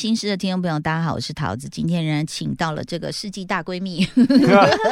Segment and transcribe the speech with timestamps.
[0.00, 1.68] 人心事的听众朋友，大家好，我是桃子。
[1.68, 4.08] 今天仍然请到了这个世纪大闺蜜，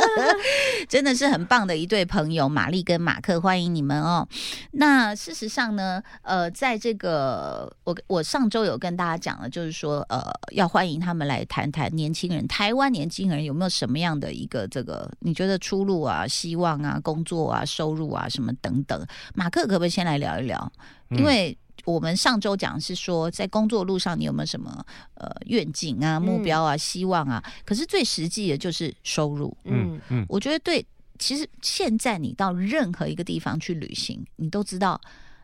[0.86, 4.29] 真的是很棒的一对朋友，玛丽跟马克，欢迎你们哦。
[4.72, 10.22] 那事实上呢，呃，在这个我我上周有跟大家讲了，就是说，呃，
[10.53, 19.06] 要欢迎他们来谈谈年轻人，台湾年轻人有没有什么样的一个这个你觉得出路啊、希望啊、工作啊、收入啊什么等等。
[19.34, 20.70] 马克可不可以先来聊一聊？
[21.12, 27.43] 因为我们上周讲是说，在工作路上你有没有什么呃愿景啊、目标啊、希望啊？
[27.64, 29.57] 可是最实际的就是收入。
[29.64, 30.85] 嗯嗯，我觉得对，
[31.18, 35.01] 其实现在你到任何一个地方去旅行，你都知道，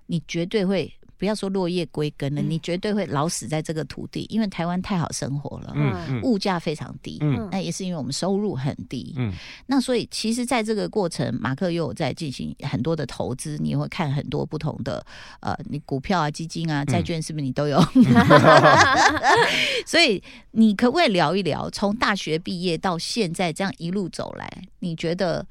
[0.06, 0.92] 你绝对会。
[1.16, 9.32] 不要说落叶归根了，你绝对会老死在这个土地，因为台湾太好生活了，嗯，物价非常低，嗯，那也是因为我们收入很低，嗯，
[9.66, 15.04] 那所以其实，在这个过程，马克又有在进行很多的投资，你会看很多不同的，
[15.40, 17.80] 呃，你股票啊、基金啊、债券是不是你都有？
[19.86, 24.48] 所以你可不可以聊一聊，从大学毕业到现在这样一路走来，
[24.80, 25.46] 你觉得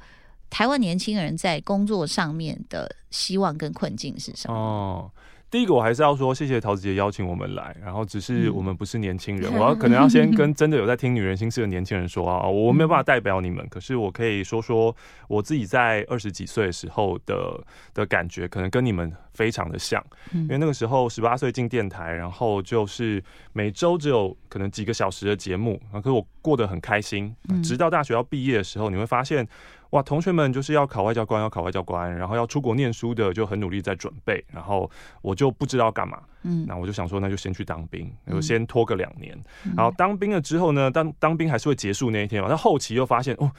[0.50, 4.54] 台湾年轻人在工作上面的希望跟困境是什么？
[4.56, 5.12] 哦。
[5.54, 14.96] 第一个，我还是要说谢谢桃子姐邀请我们来，然后只是我们不是年轻人， 我要可能要先跟真的有在听《女人心事》的年轻人说啊，我没有办法代表你们，可是我可以说说
[15.28, 29.48] 我自己在二十几岁的时候的的感觉，可能跟你们非常的像，因为那个时候十八岁进电台，然后就是每周只有可能几个小时的节目，可是我过得很开心，直到大学要毕业的时候，你会发现。
[29.94, 34.90] 哇，同学们就是要考外交官，要考外交官，然后要出国念书的就很努力在准备，然后
[35.22, 39.38] 我就不知道干嘛，嗯，那我就想说，那就先去当兵，我先拖个两年，
[39.78, 43.52] 然后当兵了之后呢，当当兵还是会结束那一天嘛，但后期又发现哦，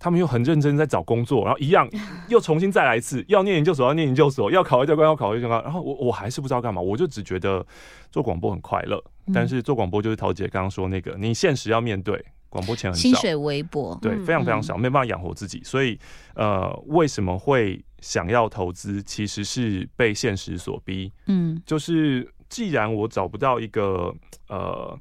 [0.00, 1.88] 他们又很认真在找工作，然后一样
[2.26, 7.64] 又重新再来一次，要念研究所要念研究所，要考外交官要考外交官，然后我我还是不知道干嘛，我就只觉得
[8.10, 9.00] 做广播很快乐，
[9.32, 12.24] 但是做广播就是陶姐刚刚说那个，你现实要面对。
[12.52, 15.62] 广播钱很少，薪水微薄，对，非常非常少，没办法养活自己。
[15.62, 15.96] 所以，
[16.34, 19.00] 呃，为什么会想要投资？
[19.04, 21.12] 其实是被现实所逼。
[21.26, 24.12] 嗯，就是既然我找不到一个
[24.48, 24.98] 呃，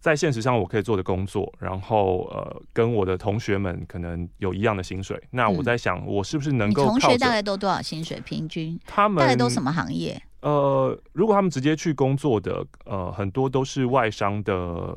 [0.00, 6.86] 在现实上我可以做的工作，然后呃，跟我的同学们可能有一样的薪水，那我在想，我是不是能够？
[6.86, 8.18] 同学大概都多少薪水？
[8.22, 8.80] 平均？
[8.86, 10.20] 他们大概都什么行业？
[10.40, 14.96] 呃，如果他们直接去工作的，呃，很多都是外商的。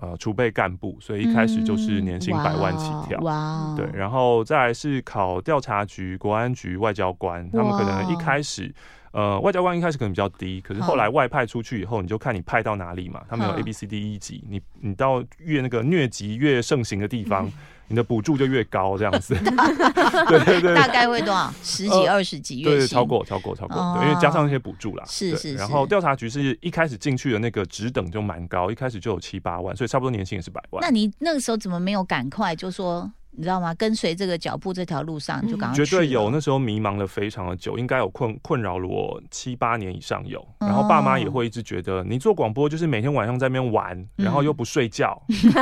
[0.00, 3.18] 呃，储备干部，所以一开始就是年薪百万起跳。
[3.20, 8.74] 哇，对，然后再来是考调查局、国安局、外交官，他们可能一开始，
[9.14, 13.22] 呃，外交官一开始可能比较低，可是后来外派出去以后，你就看你派到哪里嘛。
[13.28, 17.50] 他们有 A、B、C、D 一级，你你到越那个疟疾越盛行的地方。
[17.86, 19.34] 你的补助就越高，这样子，
[20.26, 21.52] 对对对，大概会多少？
[21.62, 25.04] 十几、二十几月对，超过、超过、超过，对因为加上一些补助啦。
[25.06, 25.54] 是是。
[25.56, 30.80] 然后调查局是一开始进去的那个职等就蛮高，一开始就有七八万，所以差不多年薪也是百万。
[30.82, 33.12] 那你那个时候怎么没有赶快就说？
[33.36, 33.74] 你知道吗？
[33.74, 36.30] 跟随这个脚步这条路上，就刚绝对有。
[36.30, 40.46] 那时候迷茫了非常的久，应该有困困扰了我七八年以上有。
[40.60, 45.20] 然后爸妈也会一直觉得你做广播就是每天晚上在那边玩，然后又不睡觉。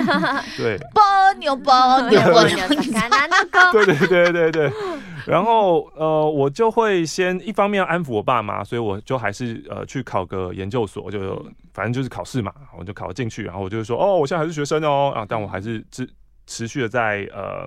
[0.56, 1.02] 对，波
[1.38, 1.74] 牛波
[2.10, 2.56] 牛波牛，
[3.72, 4.72] 对对对对对。
[5.24, 11.40] 然后呃，我就会先一方面安抚我爸妈，所以我就还是呃去考个研究所，就
[11.72, 13.44] 反正就是考试嘛，我就考进去。
[13.44, 16.08] 然后我就说哦，我现在还是学生哦啊，但我还是自。
[16.52, 17.66] 持续的在呃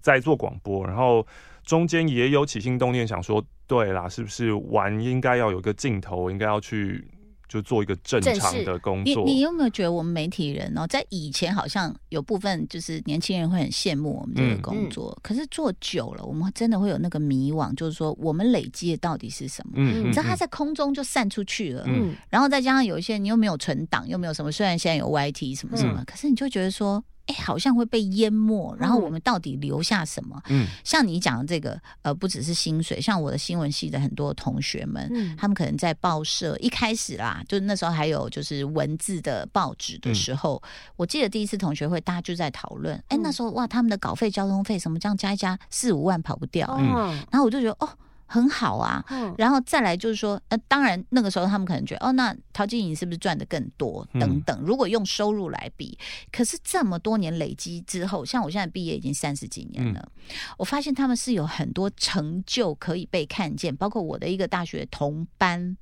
[0.00, 1.26] 在做广播，然后
[1.64, 7.04] 中间也有起心动念想说，对啦，是不是玩应该要有个镜头，应该要去
[7.48, 9.24] 就做一个正常的工作。
[9.24, 19.72] 你你有没有觉得我们媒体人哦，在以前好像有部分就是年轻人会很羡慕我们这个工作，可是做久了，我们真的会有那个迷惘，就是说我们累积的到底是什么？
[19.76, 27.04] 嗯，你知道它在空中就散出去了，嗯，然后再加上有一些你又没有存档，又没有什么，虽然现在有 YT 什么什么，可是你就觉得说。
[27.30, 30.42] 哎，好像会被淹没，然后我们到底留下什么？
[30.48, 40.60] 嗯，像你讲的这个，呃，不只是薪水，像我的新闻系的很多同学们，他们可能在报社一开始啦，就那时候还有就是文字的报纸的时候，
[40.96, 47.88] 我记得第一次同学会，大家就在讨论，哎，那时候哇，他们的稿费、交通费什么这样加一加，四五万跑不掉，嗯，然后我就觉得哦。
[48.32, 54.60] 很好啊，嗯然后再来就是说，呃，当然那个时候他们可能觉得，哦，那陶晶莹是不是赚的更多等等？
[54.60, 55.98] 如果用收入来比，
[56.30, 60.08] 可是这么多年累积之后，像我现在毕业已经三十几年了，
[60.56, 65.76] 我发现他们是有很多成就可以被看见，包括我的一个大学同班，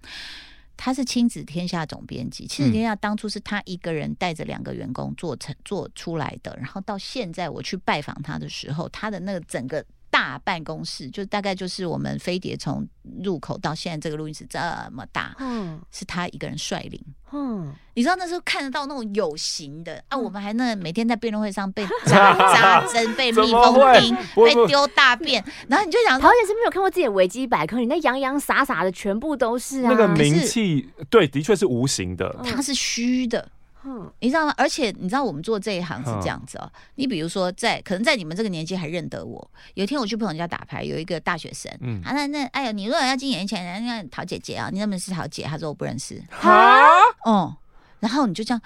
[0.75, 9.85] 他是亲子天下总编辑，亲子天下当初是他一个人带着两个员工做成做出来的，然后到现在我去拜访他的时候，他的那个整个。
[10.11, 12.87] 大办公室就大概就是我们飞碟从
[13.23, 14.59] 入口到现在这个录音室这
[14.93, 17.01] 么大，嗯，是他一个人率领，
[17.33, 33.49] 嗯，你知道那时候看得到那种有形的啊，我们还那每天在辩论会上被 扎扎针、被蜜蜂叮、被丢大便， 然后你就想，陶姐是没有看过自己的维基百科，你那洋洋洒洒的全部都是啊，那个名气，对，的确是无形的，它是虚的。
[33.85, 34.53] 嗯，你知道吗？
[34.57, 36.71] 而且你知道我们做这一行是这样子哦。
[36.97, 39.51] 你比如说，在可能在你们这个年纪还认得我。
[39.75, 45.45] 有一天我去朋友家打牌，有一个大学生，嗯，啊那那哎呦，你如果要进演艺圈，那那陶姐姐啊，你认不认识陶姐？
[45.45, 46.21] 他说我不认识。
[46.41, 46.87] 啊，
[47.25, 47.57] 哦，
[48.01, 48.61] 然后你就这样，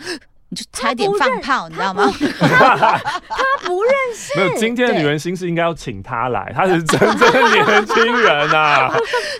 [0.48, 2.10] 你就差点放炮，你知道吗？
[2.10, 4.38] 他不认 识。
[4.38, 8.90] 没有，今天的女人心是应该要请他来，他是真正的年轻人啊。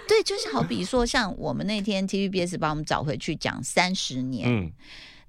[0.07, 4.71] 对，就是好比说，像我们那天 TVBS 把我们找回去讲三十年，嗯。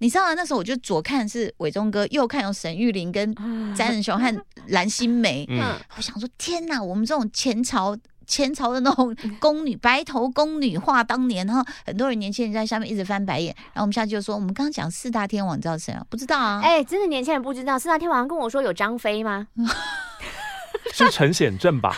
[0.04, 0.34] 你知道吗？
[0.34, 3.34] 那时候我就左看是伟忠哥，右看有沈玉琳跟
[3.74, 5.46] 詹仁雄和蓝心湄。
[5.48, 6.84] 嗯，我想说，天哪！
[6.84, 7.98] 我们这种前朝
[8.28, 13.56] 前朝的那种宫女，白头宫女话当年，然后很多人年轻人在下面一直翻白眼。
[13.68, 16.06] 然后我们下去就说，我们刚刚讲四大天王，你知道谁啊？
[16.10, 16.60] 不知道啊？
[16.62, 19.48] 哎，真的年轻人不知道四大天王，跟我说有张飞吗？
[20.94, 21.96] 是陈显正吧？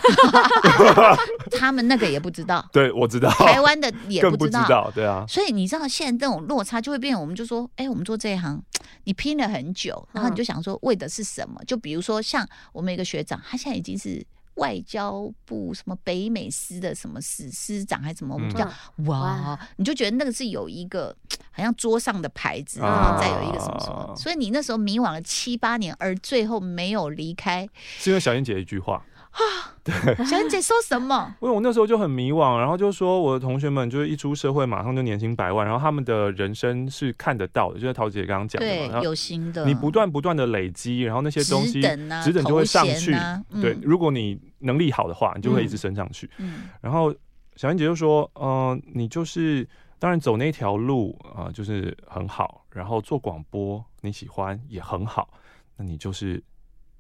[1.51, 2.65] 他们那个也不知道。
[2.74, 3.30] 对，我知道。
[3.30, 4.89] 台湾的也不知道。
[4.95, 5.25] 对啊。
[5.27, 8.59] 所以你知道现在这种落差就会变，我们就说，哎，我们做这一行，
[9.03, 11.62] 你拼了很久，然后你就想说，为的是什么？
[11.68, 14.25] 就比如说像我们一个学长，他现在已经是。
[14.56, 18.69] 外交部什么北美司的什么司司长还是什么，我们叫
[19.06, 21.16] 哇，你就觉得那个是有一个
[21.52, 27.68] 好像桌上的牌子，然后再有一个什么什么，所以你那时候迷惘了七八年，而最后没有离开，
[27.98, 29.04] 是因为小燕姐一句话。
[29.36, 29.94] 啊，对，
[30.26, 31.36] 小燕姐说什么？
[31.44, 41.82] 因为我那时候就很迷惘，然后就说我的同学们就是一出社会马上就年薪百万，然后他们的人生是看得到的，就是陶姐刚刚讲的，有心的，你不断不断的累积，然后那些东西
[42.24, 43.14] 只等就会上去。
[43.62, 46.30] 对，如果你能力好的话，你就会一直升上去。
[46.38, 47.14] 嗯，然后
[47.58, 49.68] 小燕姐就说，嗯，你就是
[50.00, 55.30] 当然走那条路啊，就是很好，然后做广播你喜欢也很好，
[55.76, 56.42] 那你就是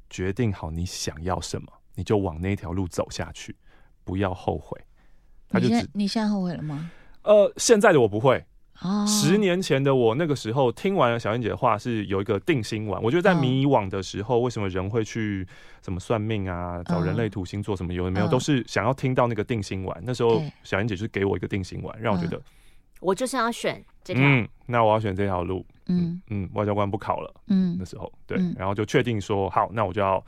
[0.09, 1.67] 决定好你想要什么。
[1.95, 3.55] 你就往那条路走下去，
[4.03, 4.79] 不要后悔。
[5.47, 6.91] 他就你你现在后悔了吗？
[7.23, 8.43] 呃，现在的我不会。
[8.81, 13.01] 哦，十年前的我，那个时候听完了小燕姐的话，是有一个定心丸。
[13.01, 15.47] 我觉得在迷惘的时候，为什么人会去
[15.81, 19.97] 什么算命啊，找人类图星座什么有的没有，都是想要听到那个定心丸。
[20.03, 22.41] 那时候小燕姐就给我一个定心丸，让我觉得
[22.99, 24.21] 我就是要选这条。
[24.21, 25.65] 嗯，那我要选这条路。
[25.87, 27.33] 嗯嗯，外交官不考了。
[27.47, 30.21] 嗯，那时候对，然后就确定说好，那我就要。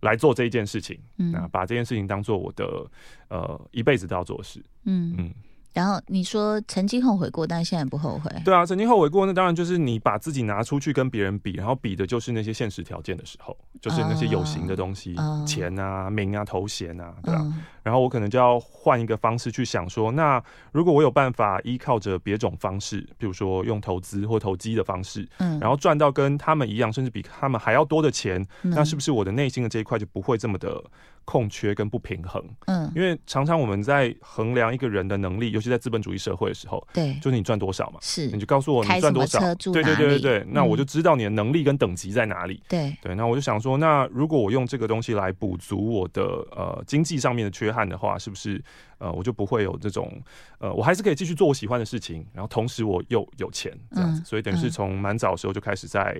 [0.00, 2.90] 来做这一件事情，那，把这件事情当做我的
[3.28, 5.14] 呃一辈子都要做的事，嗯。
[5.18, 5.34] 嗯。
[5.78, 8.28] 然后你说曾经后悔过，但现在不后悔。
[8.44, 15.14] 对啊，曾经后悔过，那当然就是你把自己拿出去跟别人比，然后比的就是那些现实条件的时候，就是那些有形的东西，
[15.46, 17.46] 钱啊、名啊、头衔啊，对吧？
[17.84, 20.42] 然后我可能就要换一个方式去想说，那
[20.72, 30.82] 如果我有办法依靠着别种方式，比如说用投资或投机的方式，嗯，然后赚到跟他们一样，甚至比他们还要多的钱，那是不是我的内心的这一块就不会这么的？
[31.28, 42.96] 空缺跟不平衡，嗯，因为常常我们在衡量一个人的能力，尤其在资本主义社会的时候，对，就是你赚多少嘛，是，你就告诉我你赚多少，对对对对对，那我就知道你的能力跟等级在哪里，对。
[43.02, 48.58] 对，那我就想说，那如果我用这个东西来补足我的呃经济上面的缺憾的话，是不是
[48.96, 50.10] 呃我就不会有这种
[50.58, 56.18] 呃我还是可以继续做我喜欢的事情，然后同时我又有钱这样子，所以等于是从蛮早的时候就开始在。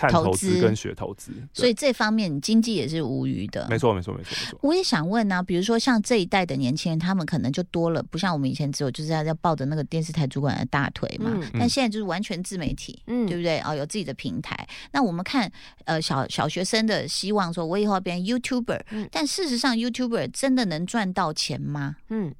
[0.00, 3.66] 看投资跟学投资，所以这方面经济也是无余的。
[3.68, 4.58] 没错，没错，没错，没错。
[4.62, 11.30] 我也想问呢，比如说像这一代的年轻人，他们可能就多了，不像我们以前只有就是要要抱着那个电视台主管的大腿嘛。
[11.52, 13.60] 但现在就是完全自媒体，嗯，对不对？
[13.60, 14.66] 哦，有自己的平台。
[14.92, 15.50] 那我们看
[15.84, 18.80] 呃小小学生的希望，说我以后要变 YouTuber，
[19.12, 21.96] 但事实上 YouTuber 真的能赚到钱吗？
[22.08, 22.34] 嗯，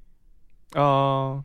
[0.73, 1.45] 呃，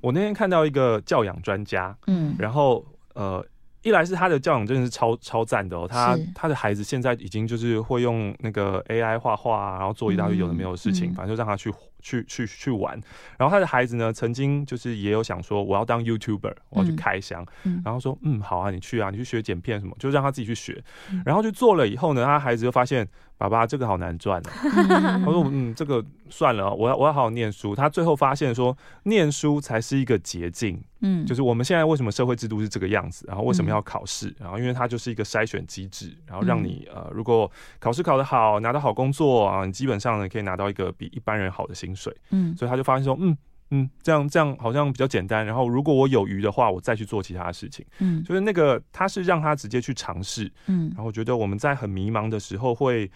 [0.00, 3.44] 我那天看到一个教养专家，嗯，然后呃。
[3.86, 11.72] 一来是他的教养真的是超超赞的哦，他他的孩子现在已经就是会用那个 AI 画画，然后做一大堆有的没有的事情，反正就让他去
[12.06, 12.98] 去去去玩。
[13.36, 17.44] 然后他的孩子呢，曾经就是也有想说我要当 YouTuber，我要去开箱，
[17.84, 20.82] 然后说嗯好啊，你去啊，你去学剪片什么，就让他自己去学。
[21.24, 23.06] 然后去做了以后呢，他孩子就发现。
[23.38, 24.50] 爸爸，这个好难赚啊！
[25.22, 30.82] 他说：“嗯，这个算了，我要我要好好念书。”他最后发现说，念书才是一个捷径。
[31.00, 42.14] 嗯，就是我们现在为什么社会制度是这个样子，然后为什么要考试，然后因为它就是一个筛选机制，然后让你呃，如果考试考得好，拿到好工作啊，你基本上呢可以拿到一个比一般人好的薪水。
[42.30, 43.36] 嗯，所以他就发现说，嗯。
[43.70, 45.44] 嗯，这样这样好像比较简单。
[45.44, 47.84] 然后如果我有余的话，我再去做其他的事情。
[47.98, 50.48] 嗯，就是那个他是让他直接去尝试。
[50.66, 53.10] 嗯，然后觉得我们在很迷茫的时候，会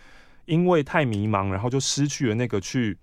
[0.46, 2.98] 因为太迷茫，然后就失去了那个去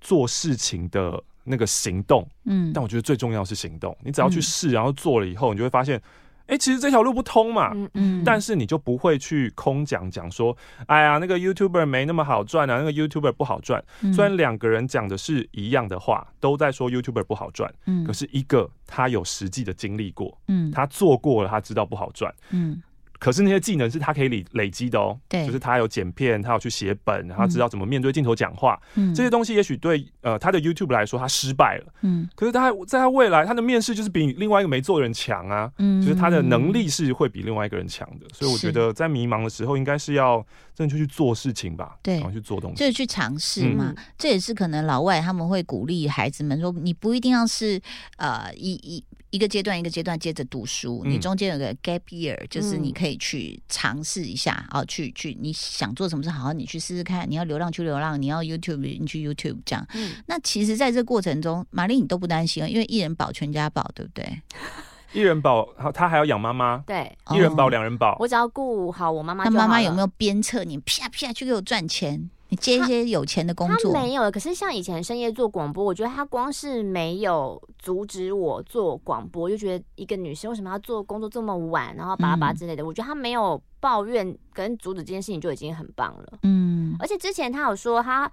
[0.00, 3.96] 做事情的那个行动，嗯，但我觉得最重要是行动。
[4.04, 6.00] 你只要去试，然后做了以后，你就会发现，
[6.46, 10.56] 哎，其实这条路不通嘛，嗯嗯，但是你就不会去空讲讲说，
[10.86, 13.82] 哎呀，那个 YouTuber 没那么好赚啊，那个 YouTuber 不好赚。
[14.12, 22.82] 虽然两个人讲的是一样的话，都在说 YouTuber 不好赚，嗯，可是一个他有实际的经历过，嗯，他做过了，他知道不好赚，嗯。
[23.22, 47.80] 可是那些技能是他可以累累积的哦，对，就是他有剪片，他有去写本，然后知道怎么面对镜头讲话，嗯，这些东西也许对呃他的 YouTube 来说他失败了，嗯，可是他在他未来他的面试就是比另外一个没做的人强啊，嗯，就是他的能力是会比另外一个人强的，所以我觉得在迷茫的时候应该是要真的就去做事情吧，对，然后去做东西，就是去尝试嘛，这也是可能老外他们会鼓励孩子们说，你不一定要是
[48.16, 49.04] 呃一一。
[49.32, 57.28] 一个阶段一个阶段接着读书，你中间有个 gap year，就是你可以去尝试一下啊，去去你想做什么事，好好你去试试看。
[57.28, 59.86] 你要流浪去流浪，你要 YouTube 你去 YouTube 这样。
[60.26, 64.42] 那其实在这过程中，玛丽你都不担心啊，因为一人保全家保，对不对？
[65.14, 66.84] 一人保，他还要养妈妈。
[66.86, 69.44] 对，一人保两人保，我只要顾好我妈妈。
[69.44, 70.78] 那妈妈有没有鞭策你？
[70.78, 72.30] 啪啪去给我赚钱。
[72.52, 74.30] 你接一些有钱的工作，他没有。
[74.30, 82.84] 可是像以前深夜做广播，我觉得他光是没有阻止我做广播，就觉得一个女生为什么要做工作这么晚，然后巴拉巴之类的。
[82.84, 86.38] 我觉得他没有抱怨跟阻止这件事情就已经很棒了。
[86.42, 88.30] 嗯，而且之前他有说，他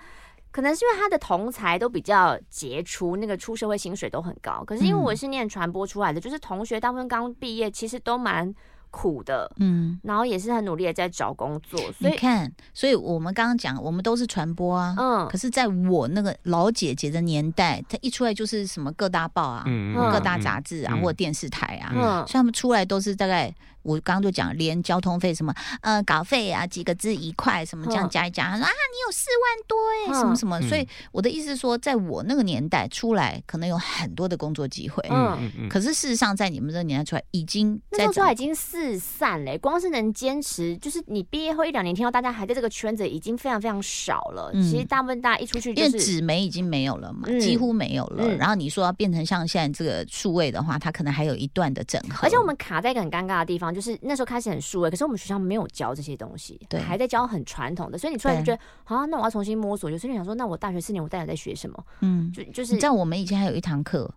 [0.51, 4.65] 可能是因为他的同才都比较杰出，那个出社会薪水都很高。
[4.65, 8.53] 可是因为我是念传播出来的，就是同学大部分刚毕业，其实都蛮。
[8.91, 11.79] 苦的，嗯，然后也是很努力的在找工作。
[11.99, 21.91] 你看，所以我们刚刚讲，我们都是传播啊，嗯，可是在我那个老姐姐的年代，她一出来就是什么各大报啊，嗯各大杂志啊，或者电视台啊，
[22.25, 23.53] 所以他们出来都是大概。
[23.83, 35.69] 我刚刚就讲，连交通费什么，呃，稿费啊，几个字一块，什么这样加一加，他说啊，你有四万多哎，什么什么，所以我的意思是说，在我那个年代出来，可能有很多的工作机会，嗯嗯嗯。
[35.69, 44.51] 可是事实上，在你们这个年代出来，已经那时候已经四散嘞，光是能坚持，就是你毕业后一两年，听到大家还在这个圈子，已经非常非常少了。
[44.53, 48.27] 其实大部分大家一出去，因为纸媒已经没有了嘛，几乎没有了。
[48.35, 52.27] 然后你说要变成像现在这个数位的话，它可能还有一段的整合。
[52.27, 59.89] 而且我们卡在一个很尴尬的地方，就是那时候开始很数位，可是我们学校没有教这些东西，对，还在教很传统的，所以你突然就觉得，啊，那我要重新摸索。
[59.89, 61.85] 有时候想说，那我大学四年我到底在学什么？
[62.01, 64.13] 嗯，就就是你知道，我们以前还有一堂课，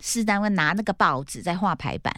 [0.00, 2.12] 是单位拿那个报纸在画排版。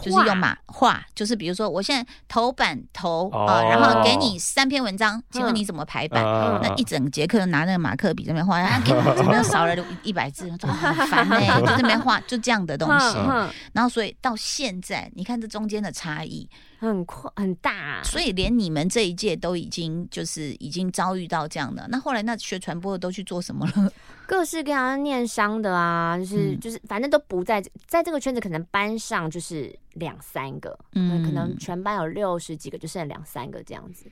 [0.00, 6.22] 就是用马画，就是比如说，我现在头版头啊，然后给你三篇文章，请问你怎么排版？
[6.62, 10.58] 那一整节课拿那个马克笔在那边画，给我这边少了一百字，很
[11.08, 13.16] 烦哎，就这边画就这样的东西。
[13.72, 16.48] 然后所以到现在，你看这中间的差异。
[16.88, 21.86] 很快很大，所以连你们这一届都已经就是已经遭遇到这样的。
[21.88, 23.92] 那后来那学传播的都去做什么了？
[24.26, 34.06] 各式各样念商的啊，就是就是反正都不在在这个圈子，可能班上就是两三个，嗯，可能全班有六十几个，就剩两三个这样子。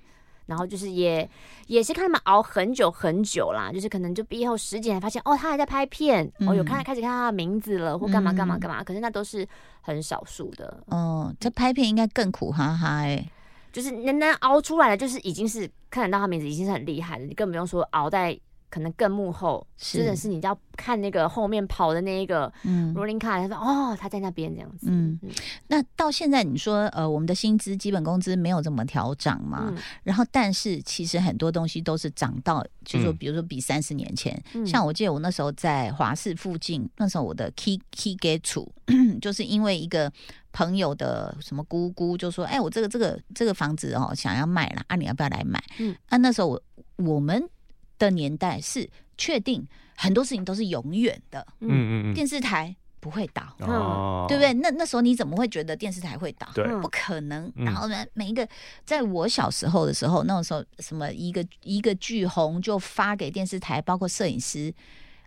[0.50, 1.26] 然后就是也
[1.68, 8.84] 也是看他们熬很久很久啦，就是可能就毕业后十几年发现哦，他还在拍片，哦有看开始看他的名字了，或干嘛干嘛干嘛。
[8.84, 9.46] 可是那都是
[9.80, 10.82] 很少数的。
[10.88, 13.24] 哦，这拍片应该更苦哈哈哎，
[13.72, 18.38] 就是能能熬出来的，就是已经是看得到他名字，已经是很厉害的，你更不用说熬在。
[18.70, 22.50] 可能更幕后，真的是你要看那个后面跑的那一个
[22.94, 24.86] rolling car，他说哦，他在那边这样子。
[24.88, 25.18] 嗯，
[25.66, 29.74] 那到现在你说呃，我们的薪资基本工资没有怎么调涨嘛？
[30.04, 38.72] 然后但是其实很多东西都是涨到，就说比如说比三十年前，像我记得我那时候在华市附近，那时候我的 key key get 处，
[39.20, 40.10] 就是因为一个
[40.52, 45.60] 朋友的什么姑姑就说，哎，我这个这个这个房子哦想要卖了，啊，你要不要来买？
[45.78, 46.62] 嗯，啊，那时候我
[46.96, 47.42] 我们。
[48.00, 49.64] 的年代是确定
[49.96, 54.52] 很多事情都是永远的，嗯嗯嗯，电视台不会倒，哦，对不对？
[54.54, 56.48] 那那时候你怎么会觉得电视台会倒？
[56.54, 57.52] 对，不可能。
[57.54, 58.48] 然后呢，每一个
[58.84, 64.74] 在我小时候的时候，那个时候什么一个一个剧红就发给电视台，包括摄影师。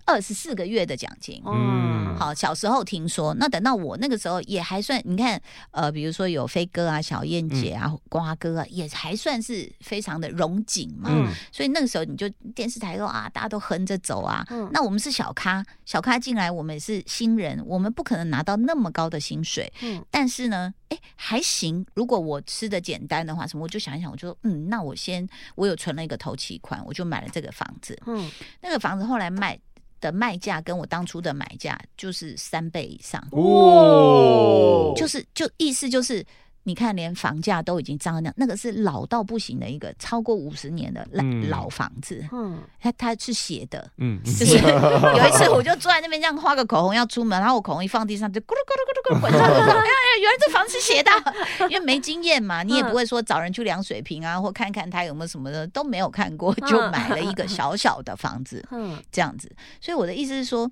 [0.06, 5.42] 二十四个月的奖金，嗯，好，小时候听说，那等到我那个时候也还算，你看，
[5.72, 28.30] 呃，比如说有飞哥啊、小燕姐啊、瓜哥啊，也还算是非常的荣景嘛，嗯，所以那个时候你就电视台说啊，大家都横着走啊，嗯，那我们是小咖，小咖进来，我们也是新人，我们不可能拿到那么高的薪水，嗯，但是呢，哎，还行，如果我吃的简单的话，什么，我就想一想，我就说嗯，那我先，我有存了一个头期款，我就买了这个房子，嗯，
[28.62, 29.58] 那个房子后来卖。
[30.04, 33.26] 的卖价跟我当初的买价就是三倍以上。
[33.32, 36.26] 哦，就是就意思就是
[36.66, 42.26] 你看，连房价都已经涨那样，那个是老到不行的一个超过五十年的老老房子。
[42.32, 51.12] 嗯，它它是斜的，嗯， 就是有一次我就坐在那边这样画个口红要出门，然后我口红一放地上就咕噜咕噜咕噜咕噜滚下来， 哎呀，原来这房子斜的，
[51.70, 59.52] 因为没经验嘛，你也不会说找人去量水平啊，或看看他有没有什么的都没有看过，就买了一个小小的房子，嗯，这样子。
[59.82, 60.72] 所以我的意思是说。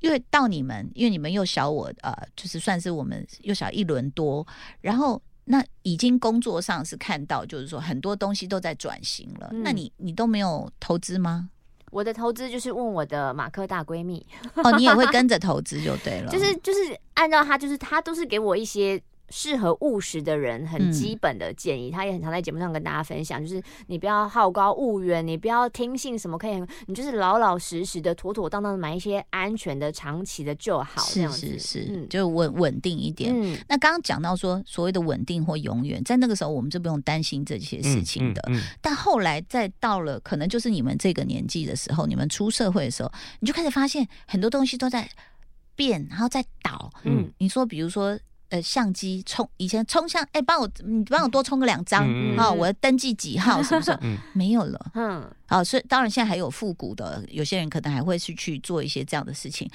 [0.00, 4.46] 因为到你们，因为你们又小我，呃，就是算是我们又小一轮多，
[4.80, 9.50] 然后那已经工作上是看到，就是说很多东西都在转型了。
[9.52, 11.50] 那你你都没有投资吗？
[11.90, 19.00] 我的投资就是问我的马克大闺蜜哦，你也会跟着投资就对了， 就是就是按照他，就是他都是给我一些。
[19.30, 31.00] 适合务实的人，很基本的建议，他也很常在节目上跟大家分享，就是你不要好高骛远，你不要听信什么可以，你就是老老实实的、妥妥当当的买一些安全的、长期的就好。
[31.02, 33.32] 是是是，就稳稳定一点。
[33.68, 38.42] 那刚刚讲到说，所谓的稳定或永远，在那个时候我们就不用担心这些事情的。
[38.80, 45.08] 但后来再到了，可能就是你们这个年纪的时候，你们出社会的时候，你就开始发现很多东西都在
[45.76, 46.90] 变，然后在倒。
[47.04, 48.18] 嗯，你说比如说。
[48.50, 52.04] 呃，相机冲以前冲相，哎，帮我你帮我多冲个两张
[52.36, 52.50] 啊！
[52.50, 53.96] 我要登记几号是不是？
[54.32, 54.90] 没有了。
[54.94, 59.70] 嗯，好，所以当然现在还有复古的，有些人可能还会是去做一些这样的事情。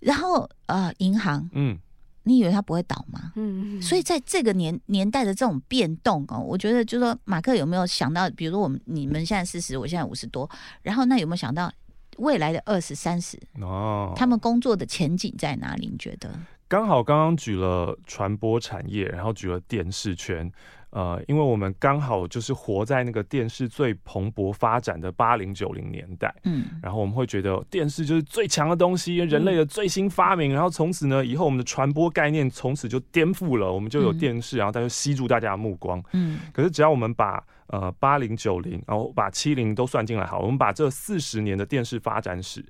[0.00, 1.78] 然后呃，银行，嗯，
[2.24, 3.32] 你以为它不会倒吗？
[3.36, 10.50] 嗯，所以在这个年年代的这种变动哦，我觉得就说马克有没有想到，比如说我们你们现在四十，我现在五十多，
[10.82, 11.72] 然后那有没有想到
[12.18, 15.86] 未来的二十三十哦，他们工作的前景在哪里？
[15.86, 16.36] 你觉得？
[16.68, 20.50] 刚好刚刚举了传播产业，然后举了电视圈，
[20.90, 42.64] 呃，因为我们刚好就是活在那个电视最蓬勃发展的八零九零年代，嗯，然后我们会觉得电视就是最强的东西，人类的最新发明，然后从此呢，以后我们的传播概念从此就颠覆了，我们就有电视，然后它就吸住大家的目光，嗯，可是只要我们把呃八零九零，然后把七零都算进来，好，我们把这四十年的电视发展史，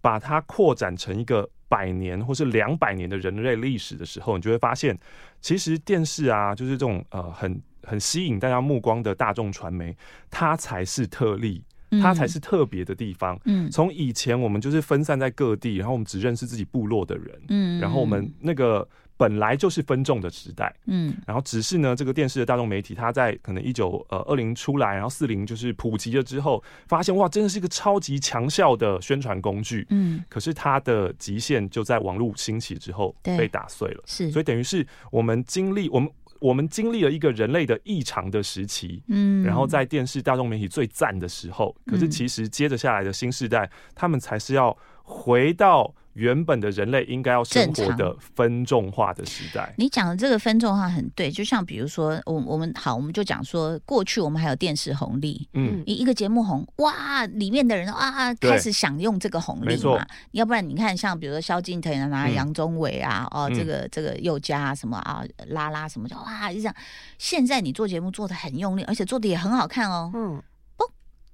[0.00, 1.48] 把它扩展成一个。
[1.68, 4.98] 百年或是两百年的人类历史的时候，你就会发现，
[5.40, 9.96] 其实电视啊，就是这种呃很很吸引大家目光的大众传媒，
[10.30, 11.62] 它才是特例，
[12.02, 13.38] 它才是特别的地方。
[13.44, 18.88] 嗯，从以前我们就是分散在各地，然后我们只认识自己部落的人，嗯，然后我们那个。
[19.18, 45.92] 本来就是分众的时代，嗯，然后只是呢，这个电视的大众媒体，它在可能一九呃二零出来，然后四零就是普及了之后，发现哇，真的是一个超级强效的宣传工具，嗯，可是它的极限就在网络兴起之后被打碎了，是，所以等于是我们经历我们我们经历了一个人类的异常的时期，嗯，然后在电视大众媒体最赞的时候，可是其实接着下来的新时代，他们才是要回到。
[46.18, 51.30] 原本的人类应该要生活的分众化的时代，你讲的这个分众化很对。
[51.30, 60.04] 就像比如说，我我们好，我们就讲说，过去我们还有电视红利，嗯，一一个节目红，哇，里面的人啊开始享用这个红利嘛。
[60.32, 66.74] 要不然你看，像比如说萧敬腾啊、杨宗纬啊，哦，这个这个佑嘉啊什么啊，拉拉什么，就哇，就这样。
[67.16, 70.42] 现在你做节目做的很用力，而且做的也很好看哦，嗯。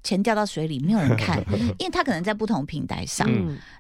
[0.05, 1.43] 钱掉到水里，没有人看，
[1.81, 3.29] 因为他可能在不同平台上，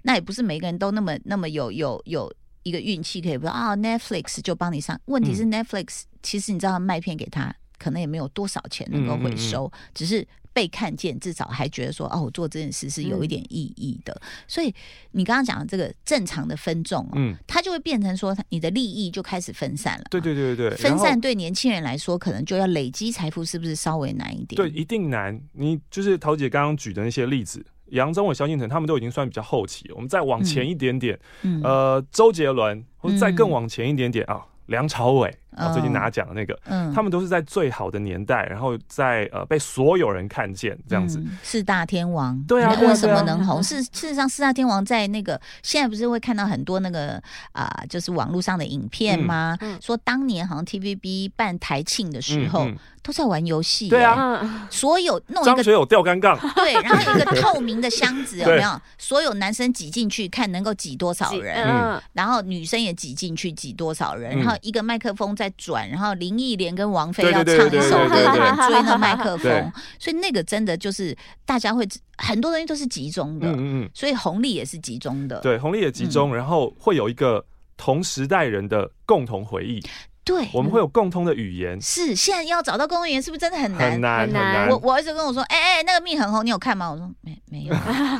[0.02, 2.32] 那也不是每个人都那么那么有有有
[2.64, 5.00] 一个运气可以说啊，Netflix 就帮你上。
[5.04, 10.26] 问题是 Netflix 其实你知道卖片给他，可能也没有多少钱能够回收，只是。
[10.54, 14.18] 被看见，至少还觉得说哦，我做这件事是有一点意义的。
[14.48, 14.72] 所以
[15.10, 20.04] 你刚刚讲的这个正常的分众，嗯，它就会变成说，你的利益就开始分散了。
[20.08, 24.56] 对对对对对，分散对年轻人来说，可能就要累积财富，是不是稍微难一点？
[24.56, 25.38] 对，一定难。
[25.52, 29.90] 你就是桃姐刚刚举的那些例子，杨宗纬、萧敬腾，他们都已经算比较后期。
[29.92, 34.46] 我们再往前一点点，嗯呃，周杰伦，或者再更往前一点点啊。
[34.66, 41.22] 梁朝伟啊，最近拿奖的那个，嗯他们都是在最好的年代，然后在呃被所有人看见这样子。
[41.42, 43.62] 四大天王，对啊，为什么能红？
[43.62, 49.56] 事事实上，四大天王在那个现在不是会看到很多那个啊，就是网络上的影片吗？
[49.80, 52.68] 说当年好像 TVB 办台庆的时候。
[53.04, 58.80] 都在玩游戏，对啊， 所有弄一个水友吊杆杠，对，然后有一个 透明的箱子，有没有？
[58.96, 68.16] 所有男生挤进去看能够挤多少人，嗯，然后女生也挤进去挤多少人，然后一个麦克风在转，然后林忆莲跟王菲要唱一首歌，
[68.68, 71.86] 追那麦克风，所以那个真的就是大家会
[72.18, 77.44] 很多东西都是集中的，嗯嗯，所以红利也是集中的，对，红利也集中，然后会有一个
[77.76, 79.80] 同时代人的共同回忆。
[80.26, 81.78] 对，我们会有共通的语言。
[81.82, 83.92] 是，现在要找到共同语言，是不是真的很难？
[83.92, 84.68] 很难很难。
[84.70, 87.72] 我我儿子跟我说：“哎哎，那个蜜很红，你有看吗？”我说：“没。”没有。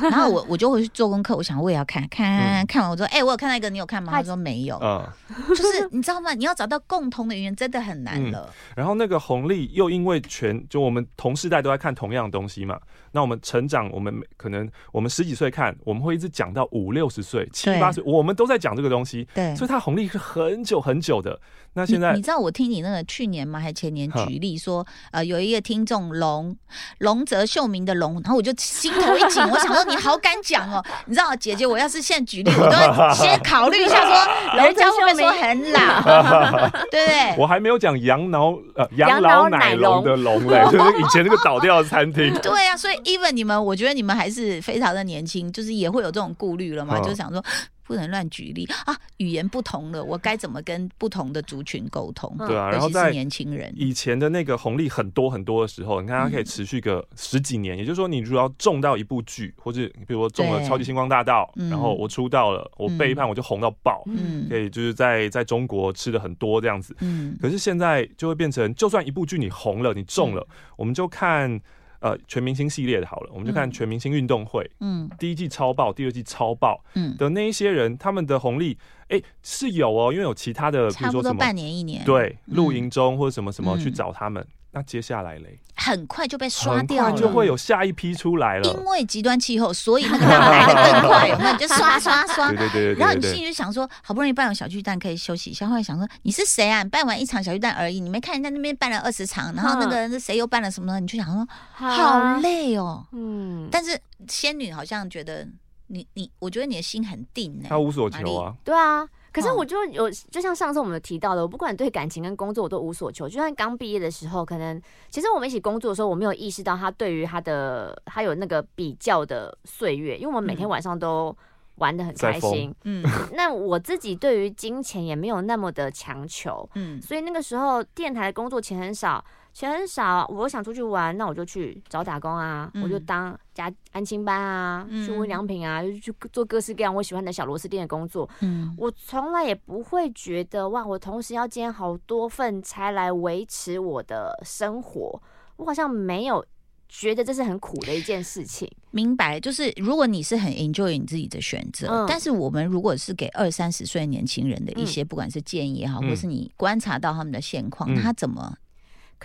[0.09, 4.13] 然后我我就回去做功课，我想我也要看看看完，我说哎，我有看到一个，你有看吗？
[4.13, 4.79] 他说没有。
[4.81, 5.05] 嗯，
[5.49, 6.33] 就是你知道吗？
[6.33, 8.49] 你要找到共同的语言真的很难了。
[8.77, 12.79] 然后那个红利又因为全就我们同世代都在看同样的东西嘛，
[13.11, 19.27] 那我们成长，我们可能我们十几岁看，我们会一直讲到五六十岁、七八岁，我们都在讲这个东西。
[19.33, 21.37] 对，所以它红利是很久很久的。
[21.73, 23.59] 那现在你知道我听你那个去年吗？
[23.59, 26.55] 还前年举例说，呃，有一个听众龙
[26.99, 37.35] 龙泽秀明的龙，然后我就心头一紧，我想说你好敢讲哦，你知道姐姐，我要是现在举例，我都会先考虑一下说， 人家会不会说很老， 对不对？
[37.37, 42.33] 我还没有讲羊脑呃羊老奶龙的龙嘞，就是以前那个倒掉的餐厅。
[42.41, 47.43] 对啊，所以 even 你们，我觉得你们还是非常的年轻，就是也会有这种顾虑了嘛，就想说。
[47.85, 48.97] 不能乱举例啊！
[49.17, 52.35] 语言不同了，我该怎么跟不同的族群沟通？
[52.39, 57.77] 对啊，然后在年轻人以前的那个红利很多很多的时候，你看它可以持续个十几年。
[57.77, 66.95] 也就是说，你如果要中到一部剧，或者比如说中了《超级星光大道》，然后我出道了，我背叛我就红到爆，嗯，可以就是在在中国吃的很多这样子。
[67.01, 71.61] 嗯，可是现在就会变成，就算一部剧你红了，你中了，我们就看。
[72.05, 74.69] 呃，全明星系列的好了，我们就看全明星运动会。
[74.79, 76.79] 嗯，第一季超爆，第二季超爆。
[76.93, 78.77] 嗯，的那一些人，他们的红利，
[79.09, 84.45] 哎，是有哦，因为有其他的，比如说什么半年一年，对，露营中或者什么什么去找他们。
[84.71, 88.67] 那接下来嘞，很快就被刷掉了，就会有下一批出来了。
[88.67, 92.49] 因为极端气候，所以那个浪来的更快，那你就刷刷刷。
[92.51, 96.83] 对对对然后你心里就想说，好不容易办完小巨蛋可以休息一下，后来想说，你是谁啊？
[96.83, 100.99] 你办完一场小巨蛋而已，你没看人家那边办了二十场，然后那个那谁又办了什么？
[100.99, 103.05] 你就想说，好累哦。
[103.13, 103.69] 嗯。
[103.71, 105.47] 但是仙女好像觉得
[105.87, 107.65] 你你，我觉得你的心很定呢。
[107.69, 108.55] 他无所求啊。
[108.63, 109.07] 对啊。
[109.31, 113.27] 可是我就有，就像上次我们提到的，我不管对感情跟工作，我都无所求。
[113.27, 121.35] 就算刚毕业的时候，可能其实我们一起工作的时候，我没有意识到他对于他的他有那个比较的岁月，因为我们每天晚上都
[121.75, 122.73] 玩的很开心。
[122.85, 126.69] 嗯，那我自己对于金钱也没有那么的强求。
[126.75, 129.21] 嗯，所以那个时候电台的工作钱很少。
[129.55, 138.29] 钱很少，我想出去玩，那我就去找打工啊，我就当家安亲班啊，去温良品啊，就去做各式各样我喜欢的小螺丝店的工作。
[138.41, 145.21] 嗯，我从来也不会觉得哇，我同时要兼好多份才来维持我的生活，
[145.55, 146.45] 我好像没有
[146.89, 148.69] 觉得这是很苦的一件事情。
[148.91, 158.53] 明白，就是如果你是很 enjoy 你自己的选择，但是我们如果是给二三十岁年轻人的一些，不管是建议也好，或是你观察到他们的现况，他怎么？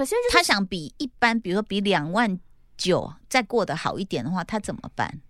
[0.01, 2.41] 可是他想比一般，比如说比两万
[2.79, 5.21] 九再过得好一点的话，他怎么办？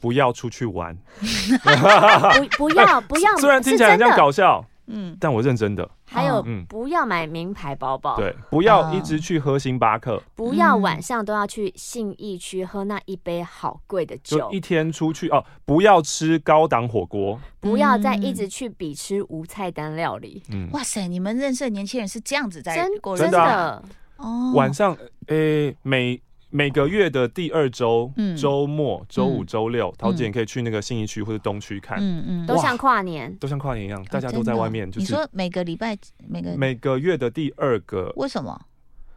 [0.00, 3.36] 不要出去玩， 不不要不要。
[3.36, 5.88] 虽然听起来很像搞笑，嗯，但我认真的。
[6.04, 20.42] 还有，不要买名牌包包，对，不要一直去喝星巴克，不要晚上都要去信义区喝那一杯好贵的酒，一天出去哦，不要吃高档火锅，不要再一直去比吃无菜单料理。
[20.50, 23.82] 嗯，哇塞，你们认识的年轻人是这样子在过真的。
[24.16, 24.96] 哦，晚上
[25.26, 26.20] 诶每。
[26.50, 34.90] 每个月的第二周周末，周五、周六，桃姐可以去那个信义区或者东区看，嗯嗯，都像跨年，都像跨年一样，大家都在外面。
[34.90, 38.58] 就是你说每个礼拜每个每个月的第二个，为什么？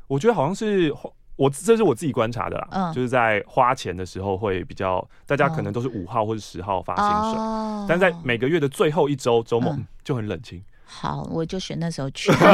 [0.08, 0.94] 我觉得好像是
[1.38, 10.62] 我这是我自己观察的啦，嗯，就是在花钱的时候会比较，大家可能都是五号或者十号发薪水，但在每个月的最后一周周末就很冷清。
[10.94, 12.46] 好，我就选那时候去， 因为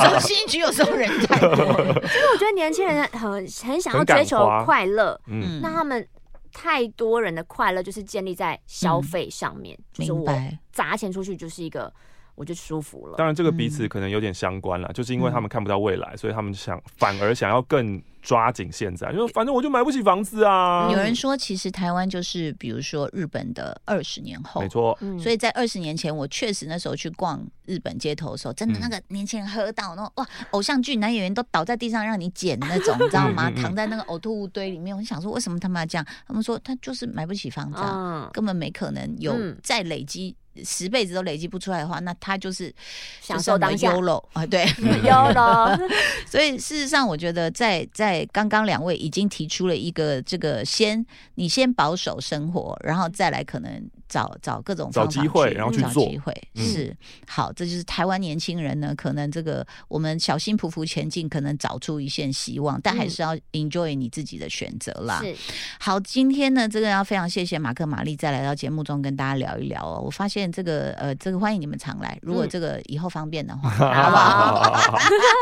[0.00, 1.48] 时候新局有时候人太多。
[2.00, 6.08] 其实我觉得年轻人很很想要追求快乐，嗯，那他们
[6.52, 10.32] 太多人的快乐就是建立在消费上面，就是我
[10.72, 11.92] 砸钱出去就是一个。
[12.38, 13.16] 我就舒服了。
[13.16, 20.88] 当然，这个彼此可能有点相关了，就是因为他们看不到未来，所以他们想反而想要更抓紧现在，因为反正我就买不起房子啊。
[20.90, 24.96] 有人说，其实台湾就是比如说日本的二十年后，没错。
[25.18, 33.50] 所以在二十年前，我确实那时候去逛日本街头的时候，真的那个年轻人喝到那种哇，偶像剧男演员都倒在地上让你捡那种，你知道吗？
[33.50, 34.96] 躺在那个呕吐物堆里面。
[34.96, 36.06] 我想说，为什么他们要这样？
[36.26, 40.36] 他们说他就是买不起房子，啊根本没可能有再累积。
[40.64, 42.72] 十辈子都累积不出来的话，那他就是
[43.20, 43.92] 享受当下
[44.32, 44.64] 啊，对，
[45.04, 45.78] YOLO。
[46.26, 56.34] 所以事实上，我觉得在在刚刚两位已经提出了一个这个先你先保守生活，然后再来可能找找各种找机会，然后去做机会。
[56.56, 65.20] 是好，这就是台湾年轻人呢，可能这个我们小心匍匐前进，可能找出一线希望，但还是要 enjoy 你自己的选择啦。
[65.22, 65.34] 是
[65.78, 70.00] 好，今天呢，这个要非常谢谢马克玛丽再来到节目中跟大家聊一聊哦。
[70.04, 74.98] 我发现这个呃，这个欢迎你们常来，如果这个以后方便的话， 好不好？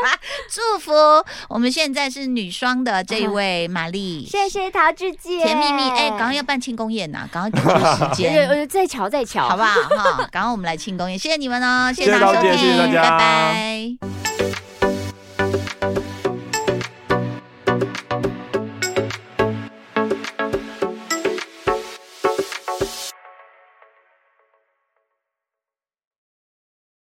[0.51, 0.91] 祝福
[1.49, 5.81] 我们现在是女双的这一位玛丽，谢谢陶志姐，甜蜜蜜。
[5.89, 9.73] 哎，刚刚要办庆功宴呐，赶快给出时间，我再瞧再瞧，好不好？
[9.89, 14.66] 哈，赶快我们来庆功宴，谢谢你们哦，谢谢大家收听，拜拜。